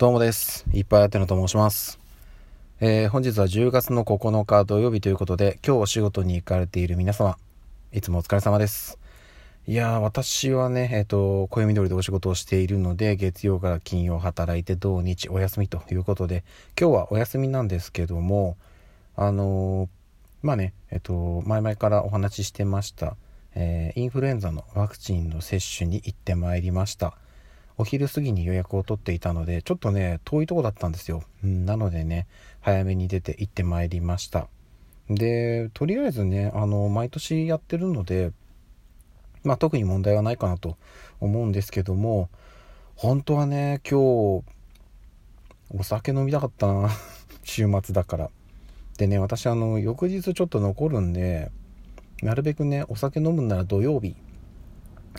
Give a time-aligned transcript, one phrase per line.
[0.00, 0.64] どうもです。
[0.72, 2.00] いっぱいあてのと申します。
[2.80, 7.36] えー、本日は10月の9日土曜日ということで、今日お仕事に行かれている皆様、
[7.92, 8.98] いつもお疲れ様です。
[9.66, 16.44] いやー、私はね、えっ、ー、と、暦通りでお仕事をしているので、月曜から金曜働いて土日お休みということで、
[16.80, 18.56] 今日はお休みなんですけども、
[19.16, 19.88] あのー、
[20.40, 23.16] まあね、えっ、と、前々からお話ししてました、
[23.54, 27.18] えインフルエンザのワクチンの接種に行ってまいりました。
[27.80, 31.22] お昼過ぎに予約を取っていたので、ちょっとね、遠いとこだったんですよ。
[31.42, 32.26] うん、なのでね、
[32.60, 34.48] 早めに出て行ってまいりました。
[35.08, 38.32] で、とりあえずね、あの、毎年やってるので、
[39.44, 40.76] まあ特に問題はないかなと
[41.20, 42.28] 思うんですけども、
[42.96, 44.44] 本当はね、今日、
[45.70, 46.90] お酒飲みたかったな。
[47.44, 48.30] 週末だから。
[48.98, 51.50] でね、私あの、翌日ちょっと残るんで、
[52.20, 54.16] なるべくね、お酒飲むんなら土曜日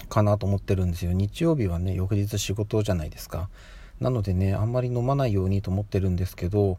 [0.10, 1.14] かなと思ってるんですよ。
[1.14, 3.50] 日曜日はね翌日仕事じゃないですか。
[4.00, 6.78] なのでねあんまり飲まないようにと思ってるんですけど、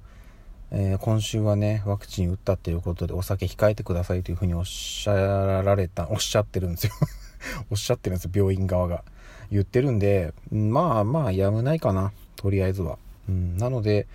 [0.71, 6.93] えー、今週はねワクチン打ったっていうことでお酒控えてくださいというふうにおっしゃられたおっしゃってるんですよ。
[7.71, 9.05] おっしゃってるんですよ病院側が。
[9.51, 14.07] 言ってるんでまあまあやむないかなとりあえずは、うん、なので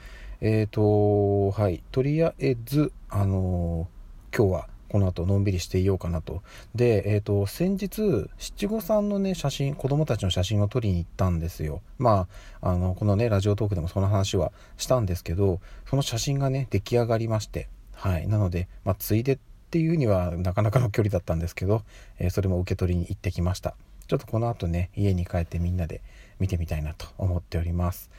[0.41, 6.41] えっ、ー、とはいとりあえずあのー、今日はこの後のんびりしていようかなと。
[6.75, 11.81] で、えっ、ー、と、先日、七五三のね、写真、子供たちの写真を撮りに行ったんですよ。
[11.97, 12.27] ま
[12.61, 18.27] あ、あの、このね、ラジオトークでもその話はしたんですけど、その写真がね、出来上がりまして、はい。
[18.27, 21.83] なので、まあ、ついでっていうにはなかなかの距離だったんですけど、
[22.19, 23.75] えー、それも受け取りに行ってきました。
[24.07, 26.01] ちょっとこの後ね、家に帰ってみんなで
[26.39, 28.09] 見てみたいなと思っております。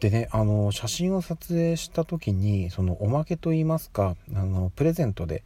[0.00, 5.42] でね、あの、写真を撮影した時に、そのおまけといいますか、あの、プレゼントで、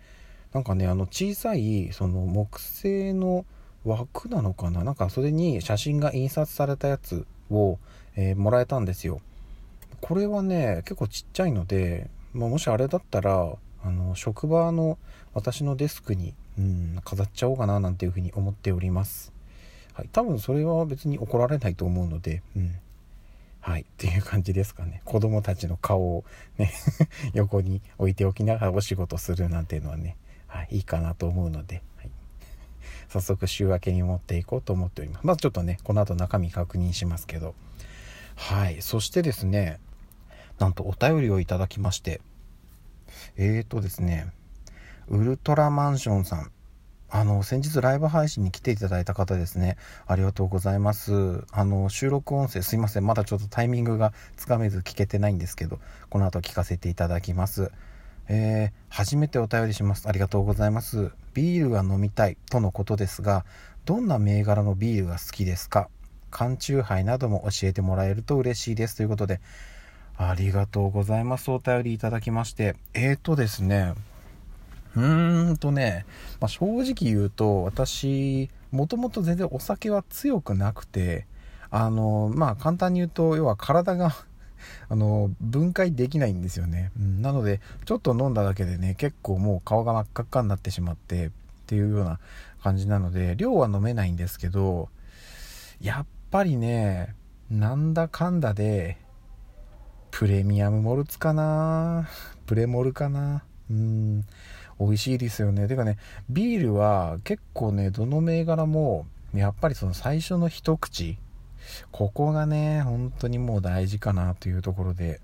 [0.52, 3.44] なんかねあの小さいその木製の
[3.84, 4.84] 枠なのかな？
[4.84, 7.78] なんかそれに写真が印刷されたやつを、
[8.16, 9.20] えー、もらえたんですよ
[10.00, 14.98] これはね結構ちっちゃいので、まあ、もしあれだったらあの職場の
[15.34, 19.32] 私のデスクに、うん、飾っちゃおうかななんていうふうに思っております
[19.94, 22.76] はい多分それは別に怒られないと思うのでうん
[23.62, 23.82] はい。
[23.82, 25.02] っていう感じですかね。
[25.04, 26.24] 子供たちの顔を
[26.58, 26.72] ね
[27.32, 30.16] 横に置いておきながらお仕事するなんていうのはね、
[30.52, 32.10] はい、いいかなと思うので、はい、
[33.08, 35.26] 早速週明けに持っていこうと思っております。
[35.26, 37.54] まずちょっとね、この後中身確認しますけど。
[38.36, 38.82] はい。
[38.82, 39.80] そしてですね、
[40.58, 42.20] なんとお便りをいただきまして、
[43.36, 44.30] えーとですね、
[45.08, 46.52] ウルトラマンションさん。
[47.14, 49.76] あの、先日ライブ配信に来ていただいた方ですね。
[50.06, 51.44] ありがとうございます。
[51.50, 53.06] あの、収録音声すいません。
[53.06, 57.70] まだちょっとタイミングがつかめず聞けてないんですけど、この後聞かせていただきます。
[58.34, 60.08] えー、初めてお便りします。
[60.08, 61.10] ありがとうございます。
[61.34, 63.44] ビールが飲みたいとのことですが、
[63.84, 65.90] どんな銘柄のビールが好きですか？
[66.30, 68.96] 缶チューハイなども教えてもらえると嬉しいです。
[68.96, 69.42] ということで、
[70.16, 71.50] ありがとうございます。
[71.50, 72.74] お便りいただきまして。
[72.94, 73.92] えーとですね、
[74.96, 76.06] うーんとね、
[76.40, 81.26] まあ、正直言うと、私、もともと全然お酒は強くなくて、
[81.70, 84.14] あの、まあ簡単に言うと、要は体が
[84.88, 86.92] あの、分解できないんですよね。
[86.98, 91.30] うん、なので、ちょっと飲んだだけでね、結構もう顔が真っ赤っかになってしまって、っ
[91.66, 92.20] ていうような
[92.62, 94.88] 感じなので、量は飲めないんですけど、
[95.80, 97.14] やっぱりね、
[97.50, 98.98] なんだかんだで、
[100.10, 102.08] プレミアムモルツかな
[102.46, 104.24] プレモルかなうん、
[104.78, 105.66] 美味しいですよね。
[105.68, 105.96] てかね、
[106.28, 111.18] ビールは結構ね、どの銘柄も、やっぱりその最初の一口、
[111.90, 115.20] ここがね、本当にもう大事かなというところで。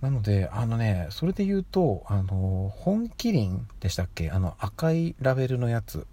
[0.00, 4.30] なので、あのね、それで言うと、あの、本麒麟でしたっけ？
[4.30, 6.06] あの赤いラベルのやつ。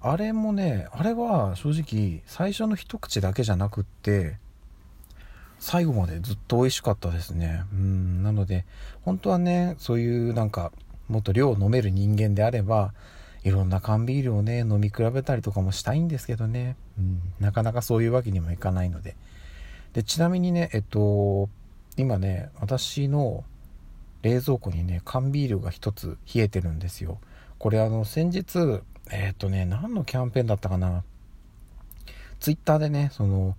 [0.00, 4.38] あれもね、あれは正直最初の一口だけじゃなくって、
[5.60, 7.62] 最後までずっと美味しかったですね。
[7.72, 8.64] うん、なので、
[9.04, 10.72] 本当はね、そういうなんか、
[11.08, 12.92] もっと量を飲める人間であれば、
[13.44, 16.76] いろんな缶ビールをね、飲み比べたりとかもしたいんですけどね。
[16.98, 19.16] うん、なかなかそういうわけにもいかないので。
[19.92, 21.48] で、ちなみにね、えっと、
[21.96, 23.44] 今ね、私の
[24.22, 27.18] 冷蔵庫にね、缶ビールが一つ冷えてるんですよ。
[27.58, 31.02] これあの、先日、えっとね、何のキャンペーンだったかな。
[32.38, 33.56] ツイッターでね、その、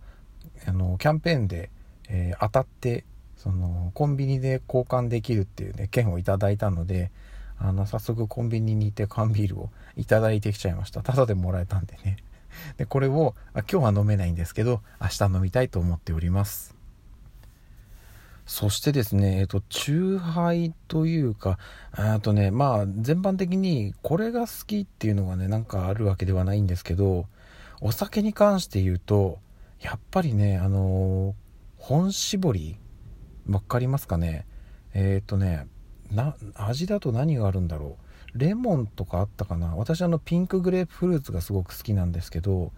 [0.65, 1.69] あの、キャンペーンで、
[2.09, 3.03] えー、当たって、
[3.37, 7.11] その、コンビニで交換できるっていうね、券をいただいたので、
[7.63, 11.01] あの、早速コンビニに行って缶ビールをいただいてきちゃいました。
[11.01, 12.17] タダでもらえたんでね。
[12.77, 16.75] で、これを、今日は飲めないんですけど、明日飲みたいと思っております。
[18.45, 21.57] そしてですね、えっと、酎ハイというか、
[21.93, 27.27] あとね、まあ、全般的にこれが好きっていうのがね、なんかあるわけではないんですけど、
[27.79, 29.39] お酒に関して言うと、
[29.79, 31.33] やっぱりね、あのー、
[31.77, 32.77] 本搾り
[33.47, 34.45] わかりますかね
[34.93, 35.67] えっ、とね
[36.13, 37.97] な味だと何があるんだろ
[38.35, 38.37] う？
[38.37, 39.75] レモンとかあったかな？
[39.75, 42.71] 私あのピンクグレープフルーツがすごく好きなんですけど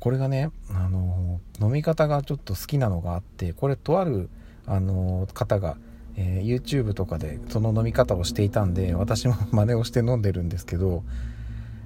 [0.00, 4.28] これがねあの飲み方がちょっと好きなのがあってこれとある
[4.66, 5.76] あの方が、
[6.16, 11.02] えー、YouTube とかでその飲み方をしていたんで私も 真似をして飲んでるんですけど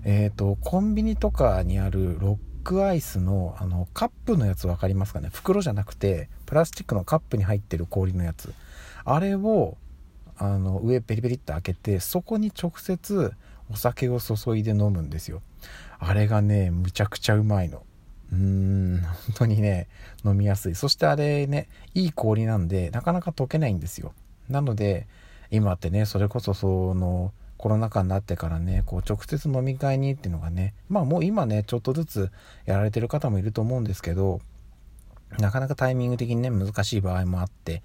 [0.05, 5.31] えっ、ー、とコンビニとかにあるロックアイスのあのカップのやつ分かりますかね？
[5.33, 8.53] 袋じゃなくてプラスチックのカップに入ってる氷のやつ。
[9.05, 9.79] あれを
[10.39, 13.33] あの上ペリペリって開けてそこに直接
[13.71, 15.43] お酒を注いで飲むんですよ。
[15.99, 17.83] あれがねむちゃくちゃうまいの。
[18.33, 19.89] うーん本当にね
[20.25, 20.75] 飲みやすい。
[20.75, 24.13] そしてあれねいい氷なんでなかなか溶けないんですよ。
[24.49, 25.07] なので
[25.51, 32.31] 今ってねそれこそそのコロナ禍になってからねこう直接飲み会にっていうのがねまあもう今ねちょっとずつ
[32.65, 34.41] やられてる方もいると思うんですけど
[35.39, 37.83] なかなかタイミング的にね難しい場合もあって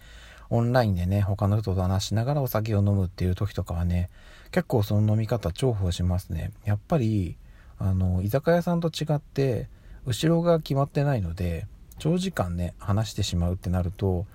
[0.49, 4.09] オンラインでね他の人と話しながらお酒を飲むっていう時とかはね
[4.51, 6.51] 結構その飲み方重宝しますね。
[6.65, 7.37] やっぱり
[7.79, 9.67] あの居酒屋さんと違って
[10.05, 11.67] 後ろが決まってないので
[11.97, 14.25] 長時間ね話してしまうってなると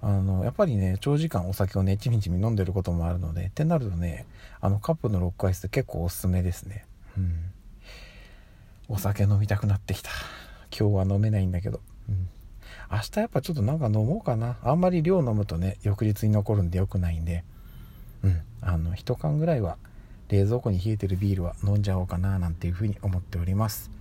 [0.00, 4.26] あのやっぱりね長時間お酒をねちみちみ飲んでることもあるのでってなるとね
[4.60, 6.86] あのカップのロックアイス結構おすすめですね。
[7.16, 7.50] うん。
[8.88, 10.10] お酒飲みたくなってきた。
[10.76, 12.28] 今日は飲めないんだけど、うん、
[12.90, 17.44] 明日やっぱちょっとなんか飲もうかなあんまり量飲むとね翌日に残るんで良くないんで
[18.22, 19.76] うんあの1缶ぐらいは
[20.28, 23.94] 冷蔵庫に冷えてるビールは飲んじゃおうかななんていうふうに思っております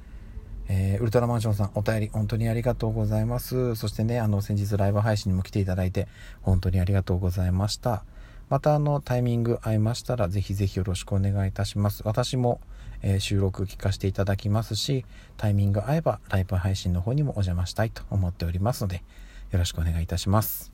[0.69, 3.75] えー、ウルトラマンションさん、お便り本当にありがとうございます。
[3.75, 6.07] そしてね、あの、先日ライブ配信にも来ていただいて、
[6.41, 8.05] 本当にありがとうございました。
[8.49, 12.01] また、あの、タイミング合いましたら、ぜひぜひよろしくお願いいたします。
[12.05, 12.61] 私も、
[13.03, 15.05] えー、収録聞かせていただきますし、
[15.37, 19.03] タイミング合えば、ライブ配信の方にもお邪魔したいと思っておりますので、
[19.51, 20.71] よろしくお願いいたします。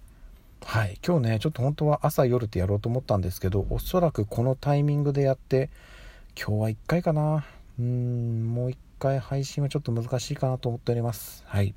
[0.64, 5.72] はい、今日ね、ちょっと本当は朝夜ってやろうと思ったんですけど、おそらくこのタイミングでやって、
[6.38, 7.46] 今日は1回かな。
[7.80, 11.44] うーん、もう1回配信はちょっと難しいかなと思っております。
[11.48, 11.74] はい。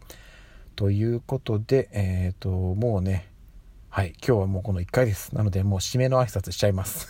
[0.76, 3.28] ということで、えっ、ー、と、もうね、
[3.88, 5.34] はい、今日はもうこの1回です。
[5.34, 7.08] なので、もう締めの挨拶しちゃいます。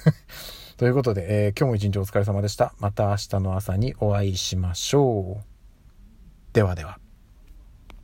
[0.83, 2.75] ということで、えー、今日も一日お疲れ様でした。
[2.81, 5.45] また明日の朝にお会いしましょう。
[6.53, 7.02] ではでは。